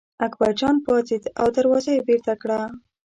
[0.25, 2.59] اکبرجان پاڅېد او دروازه یې بېرته کړه.